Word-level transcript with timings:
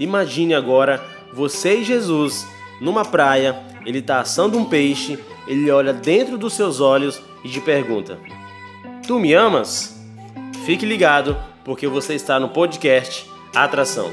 Imagine 0.00 0.54
agora 0.54 1.04
você 1.30 1.80
e 1.80 1.84
Jesus 1.84 2.48
numa 2.80 3.04
praia, 3.04 3.60
ele 3.84 3.98
está 3.98 4.20
assando 4.20 4.56
um 4.56 4.64
peixe, 4.64 5.18
ele 5.46 5.70
olha 5.70 5.92
dentro 5.92 6.38
dos 6.38 6.54
seus 6.54 6.80
olhos 6.80 7.20
e 7.44 7.50
te 7.50 7.60
pergunta: 7.60 8.18
Tu 9.06 9.20
me 9.20 9.34
amas? 9.34 10.02
Fique 10.64 10.86
ligado, 10.86 11.36
porque 11.66 11.86
você 11.86 12.14
está 12.14 12.40
no 12.40 12.48
podcast 12.48 13.28
Atração. 13.54 14.10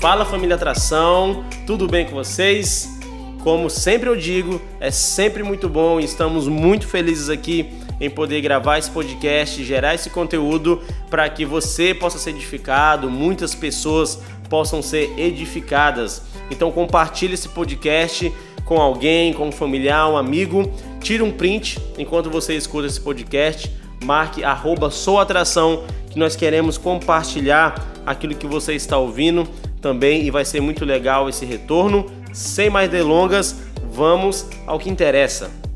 Fala 0.00 0.24
família 0.24 0.56
Atração, 0.56 1.44
tudo 1.66 1.86
bem 1.86 2.06
com 2.06 2.12
vocês? 2.12 2.98
Como 3.44 3.68
sempre 3.68 4.08
eu 4.08 4.16
digo, 4.16 4.58
é 4.80 4.90
sempre 4.90 5.42
muito 5.42 5.68
bom 5.68 6.00
e 6.00 6.04
estamos 6.04 6.48
muito 6.48 6.88
felizes 6.88 7.28
aqui 7.28 7.86
em 8.00 8.08
poder 8.08 8.40
gravar 8.40 8.78
esse 8.78 8.90
podcast, 8.90 9.64
gerar 9.64 9.94
esse 9.94 10.10
conteúdo 10.10 10.80
para 11.10 11.28
que 11.28 11.44
você 11.44 11.94
possa 11.94 12.18
ser 12.18 12.30
edificado, 12.30 13.10
muitas 13.10 13.54
pessoas 13.54 14.20
possam 14.48 14.82
ser 14.82 15.12
edificadas. 15.18 16.22
Então 16.50 16.70
compartilhe 16.70 17.34
esse 17.34 17.48
podcast 17.48 18.32
com 18.64 18.80
alguém, 18.80 19.32
com 19.32 19.48
um 19.48 19.52
familiar, 19.52 20.10
um 20.10 20.16
amigo, 20.16 20.70
tire 21.00 21.22
um 21.22 21.32
print 21.32 21.78
enquanto 21.96 22.30
você 22.30 22.54
escuta 22.54 22.86
esse 22.86 23.00
podcast, 23.00 23.70
marque 24.04 24.44
arroba 24.44 24.90
souatração 24.90 25.84
que 26.10 26.18
nós 26.18 26.36
queremos 26.36 26.78
compartilhar 26.78 27.74
aquilo 28.04 28.34
que 28.34 28.46
você 28.46 28.74
está 28.74 28.96
ouvindo 28.98 29.46
também 29.80 30.24
e 30.24 30.30
vai 30.30 30.44
ser 30.44 30.60
muito 30.60 30.84
legal 30.84 31.28
esse 31.28 31.44
retorno. 31.44 32.06
Sem 32.32 32.68
mais 32.68 32.90
delongas, 32.90 33.56
vamos 33.90 34.46
ao 34.66 34.78
que 34.78 34.90
interessa. 34.90 35.67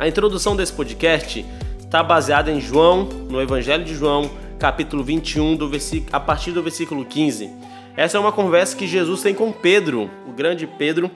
A 0.00 0.08
introdução 0.08 0.56
desse 0.56 0.72
podcast 0.72 1.44
está 1.78 2.02
baseada 2.02 2.50
em 2.50 2.58
João, 2.58 3.04
no 3.04 3.38
Evangelho 3.38 3.84
de 3.84 3.94
João, 3.94 4.30
capítulo 4.58 5.04
21, 5.04 5.56
do 5.56 5.68
versículo, 5.68 6.08
a 6.10 6.18
partir 6.18 6.52
do 6.52 6.62
versículo 6.62 7.04
15. 7.04 7.50
Essa 7.94 8.16
é 8.16 8.20
uma 8.20 8.32
conversa 8.32 8.74
que 8.74 8.86
Jesus 8.86 9.20
tem 9.20 9.34
com 9.34 9.52
Pedro, 9.52 10.10
o 10.26 10.32
grande 10.32 10.66
Pedro, 10.66 11.10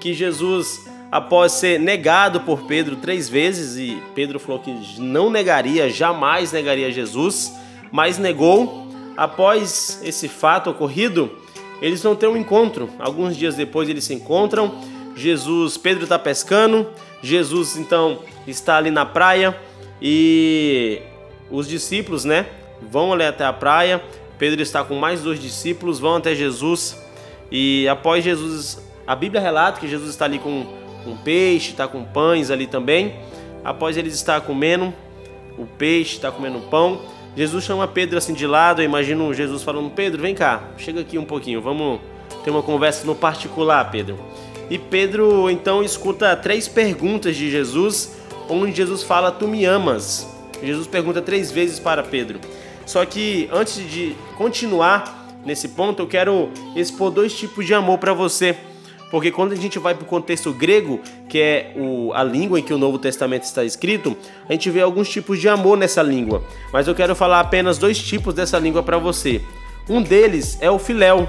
que 0.00 0.14
Jesus, 0.14 0.88
após 1.10 1.50
ser 1.50 1.80
negado 1.80 2.42
por 2.42 2.68
Pedro 2.68 2.94
três 2.94 3.28
vezes, 3.28 3.76
e 3.76 4.00
Pedro 4.14 4.38
falou 4.38 4.60
que 4.60 4.72
não 5.00 5.28
negaria, 5.28 5.90
jamais 5.90 6.52
negaria 6.52 6.92
Jesus, 6.92 7.52
mas 7.90 8.16
negou 8.16 8.82
Após 9.16 10.00
esse 10.02 10.28
fato 10.28 10.70
ocorrido, 10.70 11.30
eles 11.80 12.02
vão 12.02 12.16
ter 12.16 12.26
um 12.26 12.36
encontro. 12.36 12.88
Alguns 12.98 13.36
dias 13.36 13.54
depois 13.54 13.88
eles 13.88 14.04
se 14.04 14.14
encontram. 14.14 14.80
Jesus, 15.14 15.76
Pedro 15.76 16.04
está 16.04 16.18
pescando. 16.18 16.88
Jesus 17.22 17.76
então 17.76 18.20
está 18.46 18.76
ali 18.76 18.90
na 18.90 19.06
praia 19.06 19.56
e 20.00 21.00
os 21.50 21.68
discípulos, 21.68 22.24
né, 22.24 22.46
vão 22.90 23.12
ali 23.12 23.24
até 23.24 23.44
a 23.44 23.52
praia. 23.52 24.02
Pedro 24.38 24.60
está 24.60 24.82
com 24.82 24.96
mais 24.96 25.22
dois 25.22 25.40
discípulos, 25.40 26.00
vão 26.00 26.16
até 26.16 26.34
Jesus 26.34 27.00
e 27.50 27.86
após 27.86 28.24
Jesus, 28.24 28.82
a 29.06 29.14
Bíblia 29.14 29.40
relata 29.40 29.78
que 29.78 29.86
Jesus 29.86 30.10
está 30.10 30.24
ali 30.24 30.38
com 30.38 30.66
um 31.06 31.16
peixe, 31.16 31.70
está 31.70 31.86
com 31.86 32.02
pães 32.04 32.50
ali 32.50 32.66
também. 32.66 33.14
Após 33.64 33.96
eles 33.96 34.14
estar 34.14 34.40
comendo 34.40 34.92
o 35.56 35.66
peixe, 35.66 36.16
está 36.16 36.32
comendo 36.32 36.58
o 36.58 36.62
pão, 36.62 37.02
Jesus 37.36 37.64
chama 37.64 37.88
Pedro 37.88 38.18
assim 38.18 38.34
de 38.34 38.46
lado, 38.46 38.82
eu 38.82 38.84
imagino 38.84 39.32
Jesus 39.32 39.62
falando: 39.62 39.90
Pedro, 39.90 40.20
vem 40.20 40.34
cá, 40.34 40.62
chega 40.76 41.00
aqui 41.00 41.18
um 41.18 41.24
pouquinho, 41.24 41.60
vamos 41.60 42.00
ter 42.44 42.50
uma 42.50 42.62
conversa 42.62 43.06
no 43.06 43.14
particular, 43.14 43.90
Pedro. 43.90 44.18
E 44.72 44.78
Pedro 44.78 45.50
então 45.50 45.84
escuta 45.84 46.34
três 46.34 46.66
perguntas 46.66 47.36
de 47.36 47.50
Jesus, 47.50 48.16
onde 48.48 48.74
Jesus 48.74 49.02
fala: 49.02 49.30
Tu 49.30 49.46
me 49.46 49.66
amas. 49.66 50.26
Jesus 50.62 50.86
pergunta 50.86 51.20
três 51.20 51.52
vezes 51.52 51.78
para 51.78 52.02
Pedro. 52.02 52.40
Só 52.86 53.04
que 53.04 53.50
antes 53.52 53.76
de 53.90 54.16
continuar 54.38 55.28
nesse 55.44 55.68
ponto, 55.68 56.00
eu 56.00 56.06
quero 56.06 56.48
expor 56.74 57.10
dois 57.10 57.34
tipos 57.34 57.66
de 57.66 57.74
amor 57.74 57.98
para 57.98 58.14
você. 58.14 58.56
Porque 59.10 59.30
quando 59.30 59.52
a 59.52 59.56
gente 59.56 59.78
vai 59.78 59.94
para 59.94 60.04
o 60.04 60.06
contexto 60.06 60.50
grego, 60.54 61.00
que 61.28 61.38
é 61.38 61.74
o, 61.76 62.10
a 62.14 62.24
língua 62.24 62.58
em 62.58 62.62
que 62.62 62.72
o 62.72 62.78
Novo 62.78 62.98
Testamento 62.98 63.42
está 63.42 63.62
escrito, 63.62 64.16
a 64.48 64.54
gente 64.54 64.70
vê 64.70 64.80
alguns 64.80 65.10
tipos 65.10 65.38
de 65.38 65.50
amor 65.50 65.76
nessa 65.76 66.02
língua. 66.02 66.42
Mas 66.72 66.88
eu 66.88 66.94
quero 66.94 67.14
falar 67.14 67.40
apenas 67.40 67.76
dois 67.76 67.98
tipos 67.98 68.32
dessa 68.32 68.58
língua 68.58 68.82
para 68.82 68.96
você. 68.96 69.42
Um 69.86 70.00
deles 70.00 70.56
é 70.62 70.70
o 70.70 70.78
filéu. 70.78 71.28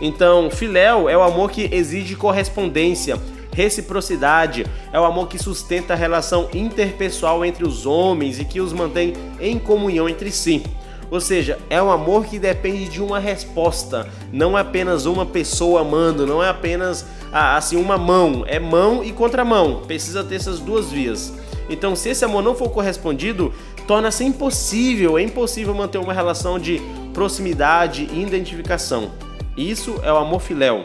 Então, 0.00 0.50
filéu 0.50 1.08
é 1.08 1.16
o 1.16 1.22
amor 1.22 1.50
que 1.50 1.68
exige 1.72 2.16
correspondência, 2.16 3.18
reciprocidade, 3.52 4.66
é 4.92 4.98
o 4.98 5.04
amor 5.04 5.28
que 5.28 5.38
sustenta 5.38 5.92
a 5.92 5.96
relação 5.96 6.48
interpessoal 6.52 7.44
entre 7.44 7.64
os 7.64 7.86
homens 7.86 8.38
e 8.38 8.44
que 8.44 8.60
os 8.60 8.72
mantém 8.72 9.12
em 9.40 9.58
comunhão 9.58 10.08
entre 10.08 10.30
si. 10.30 10.62
Ou 11.10 11.20
seja, 11.20 11.58
é 11.70 11.80
um 11.80 11.92
amor 11.92 12.24
que 12.24 12.38
depende 12.38 12.88
de 12.88 13.00
uma 13.00 13.18
resposta, 13.18 14.08
não 14.32 14.58
é 14.58 14.62
apenas 14.62 15.06
uma 15.06 15.24
pessoa 15.24 15.82
amando, 15.82 16.26
não 16.26 16.42
é 16.42 16.48
apenas 16.48 17.06
ah, 17.32 17.56
assim 17.56 17.76
uma 17.76 17.96
mão, 17.96 18.44
é 18.46 18.58
mão 18.58 19.04
e 19.04 19.12
contramão. 19.12 19.82
Precisa 19.86 20.24
ter 20.24 20.36
essas 20.36 20.58
duas 20.58 20.90
vias. 20.90 21.32
Então, 21.68 21.94
se 21.94 22.10
esse 22.10 22.24
amor 22.24 22.42
não 22.42 22.54
for 22.54 22.68
correspondido, 22.70 23.52
torna-se 23.86 24.24
impossível, 24.24 25.18
é 25.18 25.22
impossível 25.22 25.74
manter 25.74 25.98
uma 25.98 26.12
relação 26.12 26.58
de 26.58 26.80
proximidade 27.12 28.08
e 28.12 28.20
identificação. 28.20 29.12
Isso 29.56 30.00
é 30.02 30.12
o 30.12 30.16
amor 30.16 30.40
filéu. 30.40 30.84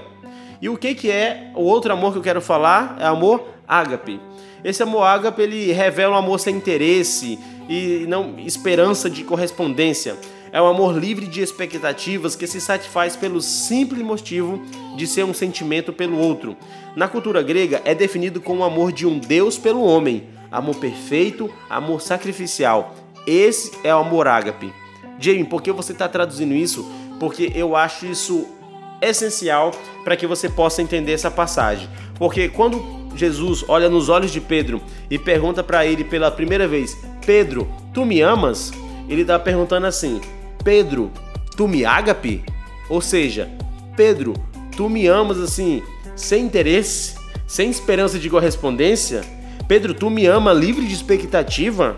E 0.61 0.69
o 0.69 0.77
que, 0.77 0.93
que 0.93 1.09
é 1.09 1.51
o 1.55 1.61
outro 1.61 1.91
amor 1.91 2.11
que 2.11 2.17
eu 2.19 2.23
quero 2.23 2.41
falar? 2.41 2.97
É 2.99 3.05
o 3.05 3.13
amor 3.13 3.47
ágape. 3.67 4.19
Esse 4.63 4.83
amor 4.83 5.03
ágape 5.03 5.41
ele 5.41 5.71
revela 5.71 6.15
um 6.15 6.17
amor 6.17 6.39
sem 6.39 6.55
interesse 6.55 7.39
e 7.69 8.05
não 8.07 8.37
esperança 8.39 9.09
de 9.09 9.23
correspondência. 9.23 10.17
É 10.51 10.61
um 10.61 10.67
amor 10.67 10.97
livre 10.97 11.27
de 11.27 11.41
expectativas 11.41 12.35
que 12.35 12.47
se 12.47 12.59
satisfaz 12.59 13.15
pelo 13.15 13.39
simples 13.41 14.01
motivo 14.01 14.61
de 14.97 15.05
ser 15.05 15.23
um 15.23 15.33
sentimento 15.33 15.93
pelo 15.93 16.17
outro. 16.17 16.57
Na 16.95 17.07
cultura 17.07 17.41
grega 17.43 17.81
é 17.85 17.93
definido 17.93 18.41
como 18.41 18.61
o 18.61 18.65
amor 18.65 18.91
de 18.91 19.05
um 19.05 19.19
Deus 19.19 19.57
pelo 19.57 19.83
homem, 19.83 20.27
amor 20.51 20.75
perfeito, 20.75 21.49
amor 21.69 22.01
sacrificial. 22.01 22.95
Esse 23.27 23.71
é 23.83 23.93
o 23.93 23.99
amor 23.99 24.27
ágape. 24.27 24.73
Jamie, 25.19 25.45
por 25.45 25.61
que 25.61 25.71
você 25.71 25.91
está 25.91 26.07
traduzindo 26.07 26.55
isso? 26.55 26.89
Porque 27.19 27.51
eu 27.53 27.75
acho 27.75 28.07
isso 28.07 28.47
essencial 29.01 29.71
para 30.03 30.15
que 30.15 30.27
você 30.27 30.49
possa 30.49 30.81
entender 30.81 31.13
essa 31.13 31.31
passagem. 31.31 31.89
Porque 32.17 32.49
quando 32.49 32.99
Jesus 33.15 33.63
olha 33.67 33.89
nos 33.89 34.09
olhos 34.09 34.31
de 34.31 34.39
Pedro 34.39 34.81
e 35.09 35.17
pergunta 35.17 35.63
para 35.63 35.85
ele 35.85 36.03
pela 36.03 36.31
primeira 36.31 36.67
vez: 36.67 36.97
Pedro, 37.25 37.67
tu 37.93 38.05
me 38.05 38.21
amas? 38.21 38.71
Ele 39.07 39.21
está 39.21 39.37
perguntando 39.39 39.87
assim: 39.87 40.21
Pedro, 40.63 41.11
tu 41.55 41.67
me 41.67 41.85
ágape? 41.85 42.43
Ou 42.89 43.01
seja, 43.01 43.49
Pedro, 43.95 44.33
tu 44.75 44.89
me 44.89 45.07
amas 45.07 45.39
assim, 45.39 45.83
sem 46.15 46.45
interesse, 46.45 47.15
sem 47.47 47.69
esperança 47.69 48.17
de 48.17 48.29
correspondência? 48.29 49.21
Pedro, 49.67 49.93
tu 49.93 50.09
me 50.09 50.25
ama 50.25 50.53
livre 50.53 50.85
de 50.85 50.93
expectativa? 50.93 51.97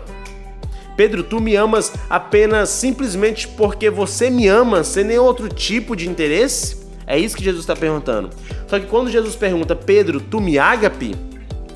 Pedro, 0.96 1.22
tu 1.22 1.40
me 1.40 1.56
amas 1.56 1.92
apenas 2.10 2.68
simplesmente 2.68 3.48
porque 3.48 3.88
você 3.88 4.28
me 4.28 4.46
ama, 4.46 4.84
sem 4.84 5.04
nenhum 5.04 5.24
outro 5.24 5.48
tipo 5.48 5.96
de 5.96 6.08
interesse? 6.08 6.81
É 7.12 7.18
isso 7.18 7.36
que 7.36 7.44
Jesus 7.44 7.62
está 7.62 7.76
perguntando. 7.76 8.30
Só 8.66 8.80
que 8.80 8.86
quando 8.86 9.10
Jesus 9.10 9.36
pergunta, 9.36 9.76
Pedro, 9.76 10.18
tu 10.18 10.40
me 10.40 10.58
ágape? 10.58 11.14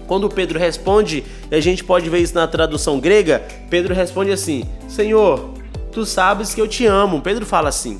Quando 0.07 0.31
Pedro 0.31 0.59
responde, 0.59 1.23
a 1.51 1.61
gente 1.61 1.85
pode 1.85 2.09
ver 2.09 2.21
isso 2.21 2.35
na 2.35 2.47
tradução 2.47 2.99
grega, 2.99 3.47
Pedro 3.69 3.93
responde 3.93 4.33
assim: 4.33 4.65
Senhor, 4.89 5.51
tu 5.93 6.07
sabes 6.07 6.55
que 6.55 6.61
eu 6.61 6.67
te 6.67 6.87
amo. 6.87 7.21
Pedro 7.21 7.45
fala 7.45 7.69
assim. 7.69 7.99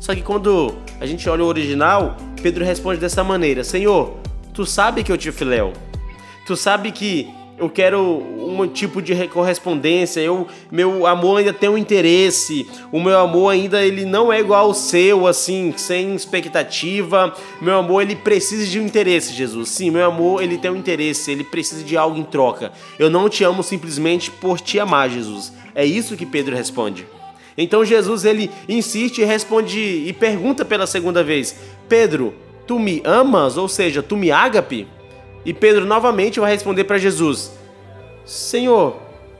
Só 0.00 0.16
que 0.16 0.20
quando 0.20 0.74
a 1.00 1.06
gente 1.06 1.28
olha 1.28 1.44
o 1.44 1.46
original, 1.46 2.16
Pedro 2.42 2.64
responde 2.64 2.98
dessa 2.98 3.22
maneira: 3.22 3.62
Senhor, 3.62 4.16
tu 4.52 4.66
sabe 4.66 5.04
que 5.04 5.12
eu 5.12 5.16
te 5.16 5.30
filéu. 5.30 5.72
Tu 6.44 6.56
sabe 6.56 6.90
que 6.90 7.32
eu 7.56 7.70
quero 7.70 8.20
um 8.62 8.68
tipo 8.68 9.02
de 9.02 9.28
correspondência, 9.28 10.20
eu, 10.20 10.46
meu 10.70 11.06
amor 11.06 11.38
ainda 11.38 11.52
tem 11.52 11.68
um 11.68 11.76
interesse, 11.76 12.66
o 12.92 13.00
meu 13.00 13.18
amor 13.18 13.50
ainda 13.50 13.84
ele 13.84 14.04
não 14.04 14.32
é 14.32 14.40
igual 14.40 14.66
ao 14.66 14.74
seu, 14.74 15.26
assim, 15.26 15.74
sem 15.76 16.14
expectativa. 16.14 17.34
Meu 17.60 17.78
amor 17.78 18.02
ele 18.02 18.16
precisa 18.16 18.66
de 18.66 18.78
um 18.78 18.86
interesse, 18.86 19.34
Jesus. 19.34 19.68
Sim, 19.70 19.90
meu 19.90 20.06
amor 20.06 20.42
ele 20.42 20.58
tem 20.58 20.70
um 20.70 20.76
interesse, 20.76 21.30
ele 21.30 21.44
precisa 21.44 21.82
de 21.82 21.96
algo 21.96 22.18
em 22.18 22.24
troca. 22.24 22.72
Eu 22.98 23.10
não 23.10 23.28
te 23.28 23.44
amo 23.44 23.62
simplesmente 23.62 24.30
por 24.30 24.60
te 24.60 24.78
amar, 24.78 25.10
Jesus. 25.10 25.52
É 25.74 25.84
isso 25.84 26.16
que 26.16 26.26
Pedro 26.26 26.54
responde. 26.54 27.06
Então 27.56 27.84
Jesus 27.84 28.24
ele 28.24 28.50
insiste 28.68 29.18
e 29.18 29.24
responde 29.24 29.78
e 29.78 30.12
pergunta 30.12 30.64
pela 30.64 30.86
segunda 30.86 31.22
vez: 31.22 31.56
Pedro, 31.88 32.34
tu 32.66 32.78
me 32.78 33.00
amas? 33.04 33.56
Ou 33.56 33.68
seja, 33.68 34.02
tu 34.02 34.16
me 34.16 34.30
ágape? 34.30 34.88
E 35.44 35.52
Pedro 35.52 35.84
novamente 35.84 36.40
vai 36.40 36.52
responder 36.52 36.84
para 36.84 36.98
Jesus: 36.98 37.52
Senhor, 38.24 38.96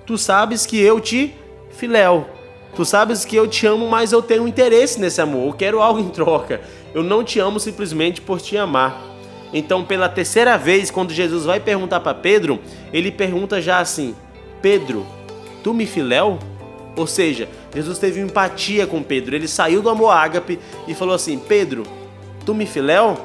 tu 0.06 0.19
sabes 0.19 0.66
que 0.66 0.78
eu 0.78 1.00
te 1.00 1.34
filéu. 1.70 2.26
Tu 2.75 2.84
sabes 2.84 3.25
que 3.25 3.36
eu 3.36 3.46
te 3.46 3.66
amo, 3.66 3.88
mas 3.88 4.12
eu 4.12 4.20
tenho 4.20 4.48
interesse 4.48 5.00
nesse 5.00 5.20
amor. 5.20 5.46
Eu 5.46 5.52
quero 5.52 5.81
algo 5.81 6.00
em 6.00 6.08
troca. 6.08 6.60
Eu 6.92 7.02
não 7.02 7.22
te 7.22 7.38
amo 7.38 7.60
simplesmente 7.60 8.20
por 8.20 8.40
te 8.40 8.56
amar. 8.56 9.00
Então, 9.52 9.84
pela 9.84 10.08
terceira 10.08 10.58
vez, 10.58 10.90
quando 10.90 11.12
Jesus 11.12 11.44
vai 11.44 11.60
perguntar 11.60 12.00
para 12.00 12.12
Pedro, 12.12 12.60
ele 12.92 13.12
pergunta 13.12 13.62
já 13.62 13.78
assim: 13.78 14.14
Pedro, 14.60 15.06
tu 15.62 15.72
me 15.72 15.86
filéu? 15.86 16.38
Ou 16.96 17.06
seja, 17.06 17.48
Jesus 17.72 17.98
teve 17.98 18.20
empatia 18.20 18.86
com 18.86 19.02
Pedro. 19.02 19.36
Ele 19.36 19.46
saiu 19.46 19.81
do 19.81 19.88
amor 19.88 20.10
ágape 20.10 20.58
e 20.88 20.94
falou 20.94 21.14
assim: 21.14 21.38
Pedro, 21.38 21.84
tu 22.44 22.52
me 22.52 22.66
filéu? 22.66 23.16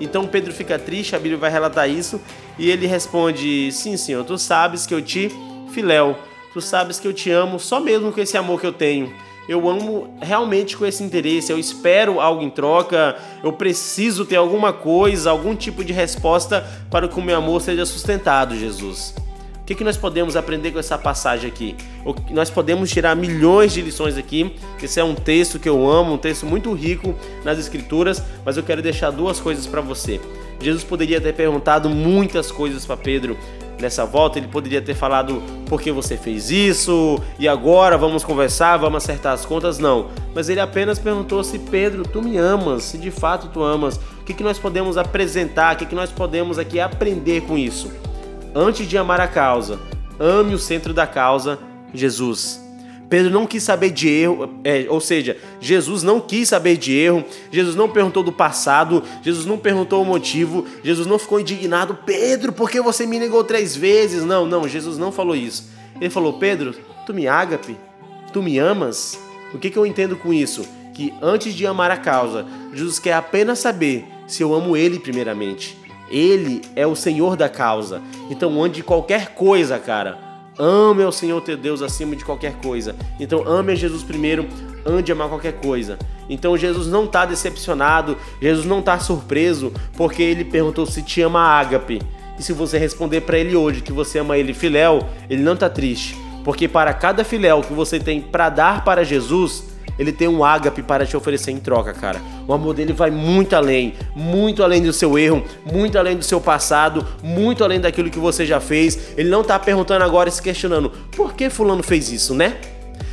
Então 0.00 0.26
Pedro 0.26 0.52
fica 0.52 0.78
triste, 0.78 1.14
a 1.14 1.18
Bíblia 1.18 1.38
vai 1.38 1.50
relatar 1.50 1.88
isso, 1.88 2.20
e 2.58 2.70
ele 2.70 2.86
responde: 2.86 3.70
Sim, 3.72 3.96
senhor, 3.96 4.24
tu 4.24 4.38
sabes 4.38 4.86
que 4.86 4.94
eu 4.94 5.02
te 5.02 5.30
filéu, 5.70 6.16
tu 6.52 6.60
sabes 6.60 6.98
que 6.98 7.06
eu 7.06 7.12
te 7.12 7.30
amo 7.30 7.58
só 7.58 7.80
mesmo 7.80 8.12
com 8.12 8.20
esse 8.20 8.36
amor 8.36 8.60
que 8.60 8.66
eu 8.66 8.72
tenho. 8.72 9.12
Eu 9.48 9.68
amo 9.68 10.16
realmente 10.20 10.76
com 10.76 10.84
esse 10.84 11.04
interesse, 11.04 11.52
eu 11.52 11.58
espero 11.58 12.20
algo 12.20 12.42
em 12.42 12.50
troca, 12.50 13.16
eu 13.44 13.52
preciso 13.52 14.24
ter 14.24 14.36
alguma 14.36 14.72
coisa, 14.72 15.30
algum 15.30 15.54
tipo 15.54 15.84
de 15.84 15.92
resposta 15.92 16.66
para 16.90 17.06
que 17.06 17.18
o 17.18 17.22
meu 17.22 17.36
amor 17.36 17.60
seja 17.60 17.86
sustentado, 17.86 18.56
Jesus. 18.56 19.14
O 19.66 19.68
que, 19.68 19.74
que 19.74 19.82
nós 19.82 19.96
podemos 19.96 20.36
aprender 20.36 20.70
com 20.70 20.78
essa 20.78 20.96
passagem 20.96 21.50
aqui? 21.50 21.74
Nós 22.30 22.48
podemos 22.48 22.88
tirar 22.88 23.16
milhões 23.16 23.72
de 23.72 23.82
lições 23.82 24.16
aqui. 24.16 24.54
Esse 24.80 25.00
é 25.00 25.02
um 25.02 25.12
texto 25.12 25.58
que 25.58 25.68
eu 25.68 25.90
amo, 25.90 26.12
um 26.12 26.18
texto 26.18 26.46
muito 26.46 26.72
rico 26.72 27.16
nas 27.42 27.58
Escrituras, 27.58 28.22
mas 28.44 28.56
eu 28.56 28.62
quero 28.62 28.80
deixar 28.80 29.10
duas 29.10 29.40
coisas 29.40 29.66
para 29.66 29.80
você. 29.80 30.20
Jesus 30.60 30.84
poderia 30.84 31.20
ter 31.20 31.34
perguntado 31.34 31.90
muitas 31.90 32.52
coisas 32.52 32.86
para 32.86 32.96
Pedro 32.96 33.36
nessa 33.80 34.06
volta, 34.06 34.38
ele 34.38 34.46
poderia 34.46 34.80
ter 34.80 34.94
falado 34.94 35.42
por 35.68 35.82
que 35.82 35.90
você 35.90 36.16
fez 36.16 36.48
isso 36.48 37.20
e 37.36 37.48
agora 37.48 37.98
vamos 37.98 38.22
conversar, 38.22 38.76
vamos 38.76 39.02
acertar 39.02 39.32
as 39.32 39.44
contas. 39.44 39.80
Não, 39.80 40.10
mas 40.32 40.48
ele 40.48 40.60
apenas 40.60 40.96
perguntou 40.96 41.42
se 41.42 41.58
Pedro, 41.58 42.04
tu 42.04 42.22
me 42.22 42.38
amas, 42.38 42.84
se 42.84 42.98
de 42.98 43.10
fato 43.10 43.48
tu 43.48 43.64
amas. 43.64 43.96
O 44.20 44.24
que, 44.24 44.32
que 44.32 44.44
nós 44.44 44.60
podemos 44.60 44.96
apresentar, 44.96 45.74
o 45.74 45.78
que, 45.78 45.86
que 45.86 45.94
nós 45.96 46.12
podemos 46.12 46.56
aqui 46.56 46.78
aprender 46.78 47.40
com 47.42 47.58
isso? 47.58 47.90
Antes 48.58 48.88
de 48.88 48.96
amar 48.96 49.20
a 49.20 49.28
causa, 49.28 49.78
ame 50.18 50.54
o 50.54 50.58
centro 50.58 50.94
da 50.94 51.06
causa, 51.06 51.58
Jesus. 51.92 52.58
Pedro 53.06 53.30
não 53.30 53.46
quis 53.46 53.62
saber 53.62 53.90
de 53.90 54.08
erro, 54.08 54.48
é, 54.64 54.86
ou 54.88 54.98
seja, 54.98 55.36
Jesus 55.60 56.02
não 56.02 56.22
quis 56.22 56.48
saber 56.48 56.78
de 56.78 56.96
erro, 56.96 57.22
Jesus 57.52 57.76
não 57.76 57.86
perguntou 57.86 58.22
do 58.22 58.32
passado, 58.32 59.02
Jesus 59.22 59.44
não 59.44 59.58
perguntou 59.58 60.00
o 60.00 60.06
motivo, 60.06 60.66
Jesus 60.82 61.06
não 61.06 61.18
ficou 61.18 61.38
indignado, 61.38 61.98
Pedro, 62.06 62.50
por 62.50 62.70
que 62.70 62.80
você 62.80 63.04
me 63.04 63.18
negou 63.18 63.44
três 63.44 63.76
vezes? 63.76 64.24
Não, 64.24 64.46
não, 64.46 64.66
Jesus 64.66 64.96
não 64.96 65.12
falou 65.12 65.36
isso. 65.36 65.68
Ele 66.00 66.08
falou, 66.08 66.38
Pedro, 66.38 66.74
tu 67.04 67.12
me 67.12 67.28
ágape? 67.28 67.76
Tu 68.32 68.42
me 68.42 68.58
amas? 68.58 69.20
O 69.52 69.58
que, 69.58 69.68
que 69.68 69.78
eu 69.78 69.84
entendo 69.84 70.16
com 70.16 70.32
isso? 70.32 70.66
Que 70.94 71.12
antes 71.20 71.52
de 71.52 71.66
amar 71.66 71.90
a 71.90 71.98
causa, 71.98 72.46
Jesus 72.72 72.98
quer 72.98 73.12
apenas 73.12 73.58
saber 73.58 74.06
se 74.26 74.42
eu 74.42 74.54
amo 74.54 74.78
Ele 74.78 74.98
primeiramente. 74.98 75.84
Ele 76.10 76.62
é 76.74 76.86
o 76.86 76.94
Senhor 76.94 77.36
da 77.36 77.48
causa. 77.48 78.00
Então, 78.30 78.62
ande 78.62 78.82
qualquer 78.82 79.34
coisa, 79.34 79.78
cara. 79.78 80.18
Ame 80.58 81.02
ao 81.02 81.12
Senhor 81.12 81.40
teu 81.42 81.56
Deus 81.56 81.82
acima 81.82 82.16
de 82.16 82.24
qualquer 82.24 82.54
coisa. 82.56 82.96
Então, 83.20 83.46
ame 83.46 83.72
a 83.72 83.74
Jesus 83.74 84.02
primeiro, 84.02 84.46
ande 84.86 85.12
a 85.12 85.14
amar 85.14 85.28
qualquer 85.28 85.54
coisa. 85.54 85.98
Então, 86.28 86.56
Jesus 86.56 86.86
não 86.86 87.04
está 87.04 87.26
decepcionado, 87.26 88.16
Jesus 88.40 88.64
não 88.64 88.78
está 88.78 88.98
surpreso, 88.98 89.72
porque 89.96 90.22
ele 90.22 90.44
perguntou 90.44 90.86
se 90.86 91.02
te 91.02 91.20
ama 91.20 91.40
ágape. 91.40 92.00
E 92.38 92.42
se 92.42 92.52
você 92.52 92.78
responder 92.78 93.22
para 93.22 93.38
ele 93.38 93.56
hoje 93.56 93.80
que 93.80 93.92
você 93.92 94.18
ama 94.18 94.36
ele 94.36 94.54
filéu, 94.54 95.06
ele 95.28 95.42
não 95.42 95.54
está 95.54 95.68
triste. 95.68 96.16
Porque 96.44 96.68
para 96.68 96.94
cada 96.94 97.24
filéu 97.24 97.60
que 97.60 97.72
você 97.72 97.98
tem 97.98 98.20
para 98.20 98.48
dar 98.48 98.84
para 98.84 99.04
Jesus, 99.04 99.64
ele 99.98 100.12
tem 100.12 100.28
um 100.28 100.44
ágape 100.44 100.82
para 100.82 101.06
te 101.06 101.16
oferecer 101.16 101.50
em 101.50 101.58
troca, 101.58 101.92
cara. 101.92 102.20
O 102.46 102.52
amor 102.52 102.74
dele 102.74 102.92
vai 102.92 103.10
muito 103.10 103.54
além, 103.54 103.94
muito 104.14 104.62
além 104.62 104.82
do 104.82 104.92
seu 104.92 105.18
erro, 105.18 105.42
muito 105.64 105.98
além 105.98 106.16
do 106.16 106.24
seu 106.24 106.40
passado, 106.40 107.06
muito 107.22 107.64
além 107.64 107.80
daquilo 107.80 108.10
que 108.10 108.18
você 108.18 108.44
já 108.44 108.60
fez. 108.60 109.14
Ele 109.16 109.28
não 109.28 109.42
tá 109.42 109.58
perguntando 109.58 110.04
agora 110.04 110.28
e 110.28 110.32
se 110.32 110.42
questionando: 110.42 110.90
por 111.14 111.34
que 111.34 111.48
fulano 111.48 111.82
fez 111.82 112.10
isso, 112.12 112.34
né? 112.34 112.56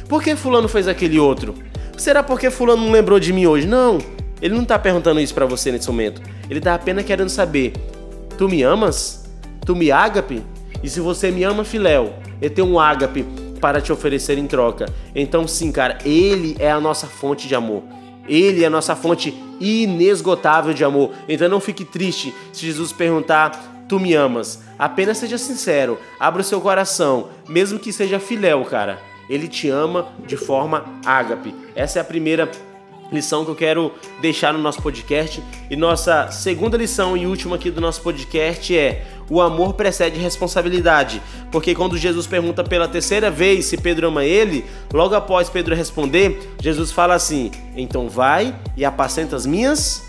Por 0.08 0.22
que 0.22 0.36
fulano 0.36 0.68
fez 0.68 0.88
aquele 0.88 1.18
outro? 1.18 1.56
Será 1.98 2.22
porque 2.22 2.52
fulano 2.52 2.84
não 2.84 2.92
lembrou 2.92 3.20
de 3.20 3.32
mim 3.32 3.46
hoje? 3.46 3.66
Não. 3.66 3.98
Ele 4.42 4.56
não 4.56 4.66
tá 4.66 4.78
perguntando 4.78 5.22
isso 5.22 5.34
para 5.34 5.46
você 5.46 5.72
nesse 5.72 5.88
momento. 5.88 6.22
Ele 6.50 6.60
tá 6.60 6.76
apenas 6.76 7.06
querendo 7.06 7.30
saber: 7.30 7.74
tu 8.38 8.50
me 8.50 8.62
amas? 8.62 9.24
Tu 9.66 9.76
me 9.76 9.90
ágape? 9.90 10.44
E 10.84 10.90
se 10.90 11.00
você 11.00 11.32
me 11.32 11.44
ama, 11.44 11.64
filéu, 11.64 12.14
eu 12.42 12.50
tenho 12.50 12.68
um 12.68 12.78
ágape 12.78 13.26
para 13.64 13.80
te 13.80 13.94
oferecer 13.94 14.38
em 14.38 14.46
troca. 14.46 14.88
Então, 15.16 15.48
sim, 15.48 15.72
cara, 15.72 15.98
Ele 16.04 16.54
é 16.60 16.70
a 16.70 16.82
nossa 16.82 17.08
fonte 17.08 17.48
de 17.48 17.56
amor. 17.56 17.82
Ele 18.28 18.62
é 18.62 18.68
a 18.68 18.70
nossa 18.70 18.94
fonte 18.94 19.34
inesgotável 19.58 20.74
de 20.74 20.84
amor. 20.84 21.12
Então 21.30 21.48
não 21.48 21.62
fique 21.62 21.86
triste 21.86 22.36
se 22.52 22.66
Jesus 22.66 22.92
perguntar: 22.92 23.86
Tu 23.88 23.98
me 24.02 24.14
amas? 24.14 24.62
Apenas 24.78 25.18
seja 25.18 25.38
sincero, 25.38 25.98
abra 26.20 26.42
o 26.42 26.46
seu 26.46 26.60
coração, 26.60 27.30
mesmo 27.48 27.80
que 27.80 27.94
seja 27.94 28.20
filéu, 28.20 28.66
cara. 28.66 29.00
Ele 29.30 29.48
te 29.48 29.70
ama 29.70 30.10
de 30.28 30.36
forma 30.36 30.84
ágape. 31.06 31.56
Essa 31.74 32.00
é 32.00 32.02
a 32.02 32.06
primeira 32.06 32.52
lição 33.14 33.46
que 33.46 33.52
eu 33.52 33.56
quero 33.56 33.94
deixar 34.20 34.52
no 34.52 34.60
nosso 34.60 34.82
podcast. 34.82 35.42
E 35.70 35.76
nossa 35.76 36.30
segunda 36.32 36.76
lição 36.76 37.16
e 37.16 37.26
última 37.26 37.56
aqui 37.56 37.72
do 37.72 37.80
nosso 37.80 38.02
podcast 38.02 38.76
é: 38.78 39.06
o 39.30 39.42
amor 39.42 39.74
precede 39.74 40.20
responsabilidade. 40.20 41.22
Porque 41.52 41.74
quando 41.76 41.98
Jesus 41.98 42.28
pergunta 42.28 42.64
pela 42.64 42.88
terceira 42.88 43.30
vez 43.30 43.66
se 43.66 43.78
Pedro 43.78 44.08
ama 44.08 44.24
ele, 44.24 44.66
logo 44.92 45.16
após 45.16 45.50
Pedro 45.50 45.76
responder, 45.76 46.54
Jesus 46.62 46.92
fala 46.92 47.16
assim: 47.16 47.52
Então 47.76 48.10
vai 48.10 48.56
e 48.76 48.86
apacenta 48.86 49.36
as 49.36 49.46
minhas 49.46 50.04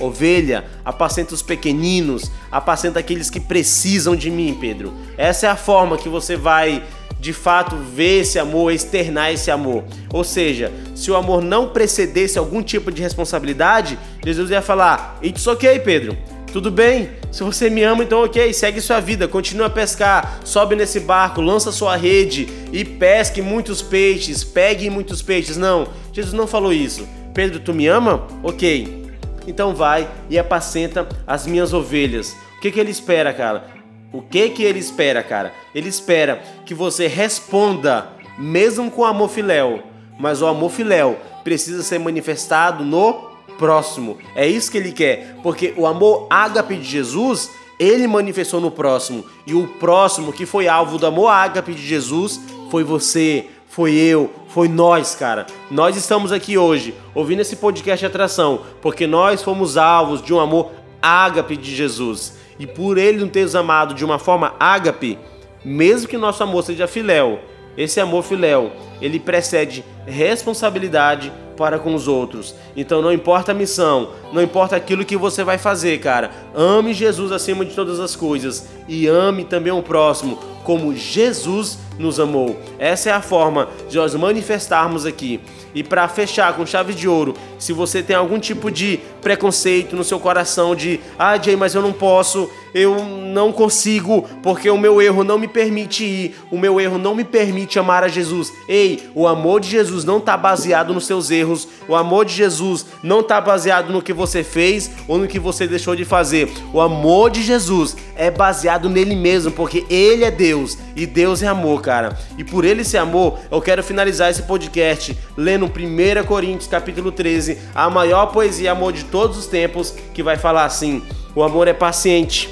ovelha, 0.00 0.64
apacenta 0.84 1.34
os 1.34 1.42
pequeninos, 1.42 2.30
apacenta 2.50 3.00
aqueles 3.00 3.30
que 3.30 3.40
precisam 3.40 4.14
de 4.14 4.30
mim, 4.30 4.56
Pedro. 4.60 4.94
Essa 5.16 5.46
é 5.46 5.50
a 5.50 5.56
forma 5.56 5.98
que 5.98 6.08
você 6.08 6.36
vai 6.36 6.84
de 7.20 7.32
fato 7.32 7.76
ver 7.76 8.20
esse 8.20 8.38
amor, 8.38 8.72
externar 8.72 9.32
esse 9.32 9.50
amor. 9.50 9.84
Ou 10.12 10.22
seja, 10.22 10.72
se 10.94 11.10
o 11.10 11.16
amor 11.16 11.42
não 11.42 11.68
precedesse 11.70 12.38
algum 12.38 12.62
tipo 12.62 12.92
de 12.92 13.02
responsabilidade, 13.02 13.98
Jesus 14.24 14.50
ia 14.50 14.62
falar: 14.62 15.18
It's 15.22 15.46
ok, 15.46 15.80
Pedro. 15.80 16.16
Tudo 16.52 16.70
bem, 16.70 17.10
se 17.30 17.42
você 17.42 17.68
me 17.68 17.82
ama, 17.82 18.02
então 18.02 18.24
ok, 18.24 18.52
segue 18.54 18.80
sua 18.80 19.00
vida, 19.00 19.28
continua 19.28 19.66
a 19.66 19.70
pescar, 19.70 20.40
sobe 20.44 20.74
nesse 20.74 20.98
barco, 20.98 21.42
lança 21.42 21.70
sua 21.70 21.94
rede 21.94 22.48
e 22.72 22.84
pesque 22.84 23.42
muitos 23.42 23.82
peixes, 23.82 24.42
pegue 24.42 24.88
muitos 24.88 25.20
peixes. 25.20 25.58
Não, 25.58 25.88
Jesus 26.12 26.32
não 26.32 26.46
falou 26.46 26.72
isso. 26.72 27.06
Pedro, 27.34 27.60
tu 27.60 27.74
me 27.74 27.86
ama? 27.86 28.26
Ok. 28.42 29.06
Então 29.46 29.74
vai 29.74 30.08
e 30.30 30.38
apacenta 30.38 31.06
as 31.26 31.46
minhas 31.46 31.72
ovelhas. 31.72 32.34
O 32.56 32.60
que, 32.60 32.70
que 32.70 32.80
ele 32.80 32.90
espera, 32.90 33.32
cara? 33.32 33.64
O 34.10 34.22
que 34.22 34.48
que 34.48 34.62
ele 34.62 34.78
espera, 34.78 35.22
cara? 35.22 35.52
Ele 35.74 35.88
espera 35.88 36.42
que 36.64 36.74
você 36.74 37.06
responda, 37.06 38.08
mesmo 38.38 38.90
com 38.90 39.04
amor 39.04 39.28
filéu, 39.28 39.82
mas 40.18 40.40
o 40.40 40.46
amor 40.46 40.70
filéu 40.70 41.18
precisa 41.44 41.82
ser 41.82 41.98
manifestado 41.98 42.84
no 42.84 43.27
próximo. 43.58 44.16
É 44.34 44.46
isso 44.46 44.70
que 44.70 44.78
ele 44.78 44.92
quer, 44.92 45.36
porque 45.42 45.74
o 45.76 45.86
amor 45.86 46.26
ágape 46.30 46.76
de 46.76 46.84
Jesus, 46.84 47.50
ele 47.78 48.06
manifestou 48.06 48.60
no 48.60 48.70
próximo, 48.70 49.24
e 49.46 49.52
o 49.52 49.66
próximo 49.66 50.32
que 50.32 50.46
foi 50.46 50.68
alvo 50.68 50.96
do 50.96 51.06
amor 51.06 51.28
ágape 51.28 51.74
de 51.74 51.86
Jesus 51.86 52.40
foi 52.70 52.84
você, 52.84 53.46
foi 53.68 53.92
eu, 53.92 54.30
foi 54.48 54.68
nós, 54.68 55.14
cara. 55.14 55.46
Nós 55.70 55.96
estamos 55.96 56.32
aqui 56.32 56.56
hoje 56.56 56.94
ouvindo 57.14 57.40
esse 57.40 57.56
podcast 57.56 58.00
de 58.00 58.06
atração, 58.06 58.62
porque 58.80 59.06
nós 59.06 59.42
fomos 59.42 59.76
alvos 59.76 60.22
de 60.22 60.32
um 60.32 60.40
amor 60.40 60.70
ágape 61.02 61.56
de 61.56 61.74
Jesus 61.74 62.36
e 62.58 62.66
por 62.66 62.98
ele 62.98 63.18
nos 63.18 63.30
ter 63.30 63.56
amado 63.56 63.94
de 63.94 64.04
uma 64.04 64.18
forma 64.18 64.54
ágape, 64.58 65.18
mesmo 65.64 66.08
que 66.08 66.16
nosso 66.16 66.42
amor 66.42 66.62
seja 66.64 66.86
filéu, 66.86 67.38
esse 67.78 68.00
amor 68.00 68.24
filéu, 68.24 68.72
ele 69.00 69.20
precede 69.20 69.84
responsabilidade 70.04 71.32
para 71.56 71.78
com 71.78 71.94
os 71.94 72.08
outros. 72.08 72.54
Então 72.76 73.00
não 73.00 73.12
importa 73.12 73.52
a 73.52 73.54
missão, 73.54 74.10
não 74.32 74.42
importa 74.42 74.74
aquilo 74.74 75.04
que 75.04 75.16
você 75.16 75.44
vai 75.44 75.58
fazer, 75.58 75.98
cara. 76.00 76.30
Ame 76.54 76.92
Jesus 76.92 77.30
acima 77.30 77.64
de 77.64 77.74
todas 77.74 78.00
as 78.00 78.16
coisas 78.16 78.68
e 78.88 79.06
ame 79.06 79.44
também 79.44 79.72
o 79.72 79.82
próximo 79.82 80.36
como 80.64 80.94
Jesus 80.94 81.78
nos 81.98 82.20
amou. 82.20 82.58
Essa 82.78 83.10
é 83.10 83.12
a 83.12 83.20
forma 83.20 83.68
de 83.88 83.96
nós 83.96 84.14
manifestarmos 84.14 85.04
aqui. 85.04 85.40
E 85.74 85.82
para 85.82 86.08
fechar 86.08 86.54
com 86.54 86.64
chave 86.64 86.94
de 86.94 87.06
ouro, 87.06 87.34
se 87.58 87.72
você 87.72 88.02
tem 88.02 88.16
algum 88.16 88.38
tipo 88.38 88.70
de 88.70 89.00
preconceito 89.20 89.94
no 89.94 90.02
seu 90.02 90.18
coração 90.18 90.74
de, 90.74 90.98
ah, 91.18 91.36
Jay, 91.40 91.56
mas 91.56 91.74
eu 91.74 91.82
não 91.82 91.92
posso, 91.92 92.50
eu 92.74 93.04
não 93.04 93.52
consigo, 93.52 94.26
porque 94.42 94.70
o 94.70 94.78
meu 94.78 95.00
erro 95.02 95.22
não 95.24 95.38
me 95.38 95.46
permite 95.46 96.04
ir, 96.04 96.34
o 96.50 96.58
meu 96.58 96.80
erro 96.80 96.98
não 96.98 97.14
me 97.14 97.24
permite 97.24 97.78
amar 97.78 98.02
a 98.02 98.08
Jesus. 98.08 98.52
Ei, 98.68 99.10
o 99.14 99.26
amor 99.26 99.60
de 99.60 99.68
Jesus 99.68 100.04
não 100.04 100.18
está 100.18 100.36
baseado 100.36 100.94
nos 100.94 101.06
seus 101.06 101.30
erros, 101.30 101.68
o 101.86 101.94
amor 101.94 102.24
de 102.24 102.34
Jesus 102.34 102.86
não 103.02 103.20
está 103.20 103.40
baseado 103.40 103.92
no 103.92 104.02
que 104.02 104.12
você 104.12 104.42
fez 104.42 104.90
ou 105.06 105.18
no 105.18 105.28
que 105.28 105.38
você 105.38 105.66
deixou 105.66 105.94
de 105.94 106.04
fazer. 106.04 106.50
O 106.72 106.80
amor 106.80 107.30
de 107.30 107.42
Jesus 107.42 107.96
é 108.16 108.30
baseado 108.30 108.88
nele 108.88 109.14
mesmo, 109.14 109.52
porque 109.52 109.84
ele 109.90 110.24
é 110.24 110.30
Deus 110.30 110.78
e 110.96 111.06
Deus 111.06 111.42
é 111.42 111.46
amor, 111.46 111.82
cara. 111.88 112.18
E 112.36 112.44
por 112.44 112.66
ele 112.66 112.84
ser 112.84 112.98
amor, 112.98 113.38
eu 113.50 113.62
quero 113.62 113.82
finalizar 113.82 114.30
esse 114.30 114.42
podcast 114.42 115.16
lendo 115.34 115.64
1 115.64 116.26
Coríntios 116.26 116.68
capítulo 116.68 117.10
13, 117.10 117.56
a 117.74 117.88
maior 117.88 118.26
poesia 118.26 118.72
amor 118.72 118.92
de 118.92 119.04
todos 119.04 119.38
os 119.38 119.46
tempos, 119.46 119.94
que 120.12 120.22
vai 120.22 120.36
falar 120.36 120.66
assim: 120.66 121.02
o 121.34 121.42
amor 121.42 121.66
é 121.66 121.72
paciente, 121.72 122.46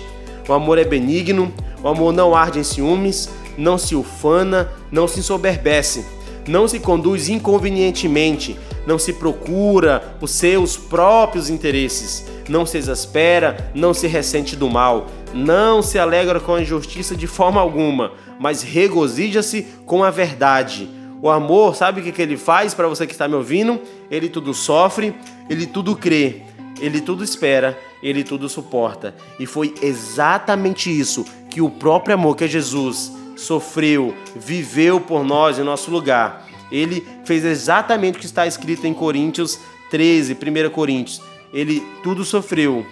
o 0.48 0.54
amor 0.54 0.78
é 0.78 0.84
benigno, 0.84 1.52
o 1.82 1.88
amor 1.88 2.14
não 2.14 2.34
arde 2.34 2.60
em 2.60 2.64
ciúmes, 2.64 3.28
não 3.58 3.76
se 3.76 3.94
ufana, 3.94 4.72
não 4.90 5.06
se 5.06 5.20
ensoberbece, 5.20 6.06
não 6.48 6.66
se 6.66 6.80
conduz 6.80 7.28
inconvenientemente, 7.28 8.58
não 8.86 8.98
se 8.98 9.12
procura 9.12 10.16
os 10.20 10.30
seus 10.30 10.76
próprios 10.76 11.50
interesses, 11.50 12.24
não 12.48 12.64
se 12.64 12.78
exaspera, 12.78 13.70
não 13.74 13.92
se 13.92 14.06
ressente 14.06 14.54
do 14.54 14.70
mal, 14.70 15.08
não 15.34 15.82
se 15.82 15.98
alegra 15.98 16.38
com 16.38 16.54
a 16.54 16.62
injustiça 16.62 17.16
de 17.16 17.26
forma 17.26 17.60
alguma, 17.60 18.12
mas 18.38 18.62
regozija-se 18.62 19.62
com 19.84 20.04
a 20.04 20.10
verdade. 20.10 20.88
O 21.20 21.28
amor, 21.28 21.74
sabe 21.74 22.00
o 22.00 22.04
que, 22.04 22.12
que 22.12 22.22
ele 22.22 22.36
faz 22.36 22.74
para 22.74 22.86
você 22.86 23.06
que 23.06 23.12
está 23.12 23.26
me 23.26 23.34
ouvindo? 23.34 23.80
Ele 24.10 24.28
tudo 24.28 24.54
sofre, 24.54 25.14
ele 25.48 25.66
tudo 25.66 25.96
crê, 25.96 26.42
ele 26.80 27.00
tudo 27.00 27.24
espera, 27.24 27.76
ele 28.02 28.22
tudo 28.22 28.48
suporta. 28.48 29.14
E 29.40 29.46
foi 29.46 29.74
exatamente 29.82 30.96
isso 30.96 31.24
que 31.50 31.60
o 31.60 31.70
próprio 31.70 32.14
amor 32.14 32.36
que 32.36 32.44
é 32.44 32.48
Jesus 32.48 33.12
sofreu, 33.34 34.14
viveu 34.34 35.00
por 35.00 35.24
nós 35.24 35.58
em 35.58 35.62
nosso 35.62 35.90
lugar. 35.90 36.46
Ele 36.70 37.06
fez 37.24 37.44
exatamente 37.44 38.16
o 38.16 38.20
que 38.20 38.26
está 38.26 38.46
escrito 38.46 38.86
em 38.86 38.94
Coríntios 38.94 39.58
13, 39.90 40.34
1 40.34 40.70
Coríntios. 40.70 41.20
Ele 41.52 41.82
tudo 42.02 42.24
sofreu, 42.24 42.84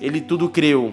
ele 0.00 0.20
tudo 0.20 0.48
creu, 0.48 0.92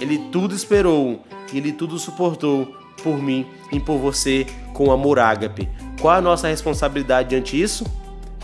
ele 0.00 0.18
tudo 0.30 0.54
esperou, 0.54 1.22
ele 1.52 1.72
tudo 1.72 1.98
suportou 1.98 2.74
por 3.02 3.22
mim 3.22 3.46
e 3.72 3.80
por 3.80 3.98
você 3.98 4.46
com 4.74 4.92
amor 4.92 5.18
ágape. 5.18 5.68
Qual 6.00 6.14
a 6.14 6.20
nossa 6.20 6.48
responsabilidade 6.48 7.30
diante 7.30 7.56
disso? 7.56 7.84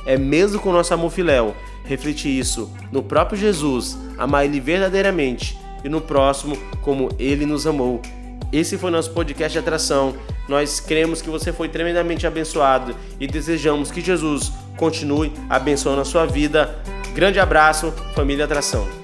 É 0.07 0.17
mesmo 0.17 0.61
com 0.61 0.71
o 0.71 0.73
nosso 0.73 0.93
amor 0.93 1.11
filéu, 1.11 1.55
refletir 1.85 2.31
isso 2.31 2.71
no 2.91 3.03
próprio 3.03 3.39
Jesus, 3.39 3.97
amar 4.19 4.45
ele 4.45 4.61
verdadeiramente 4.61 5.59
e 5.83 5.89
no 5.89 6.01
próximo 6.01 6.57
como 6.83 7.11
ele 7.19 7.47
nos 7.47 7.67
amou 7.67 8.01
esse 8.55 8.79
foi 8.79 8.89
nosso 8.93 9.11
podcast 9.11 9.53
de 9.53 9.59
atração. 9.59 10.15
Nós 10.49 10.81
cremos 10.81 11.23
que 11.23 11.31
você 11.31 11.53
foi 11.53 11.69
tremendamente 11.69 12.27
abençoado 12.27 12.95
e 13.19 13.27
desejamos 13.27 13.91
que 13.91 14.01
Jesus 14.01 14.53
continue 14.77 15.33
abençoando 15.49 16.01
a 16.01 16.05
sua 16.05 16.27
vida. 16.27 16.77
Grande 17.15 17.39
abraço, 17.39 17.93
família 18.15 18.45
Atração. 18.45 19.04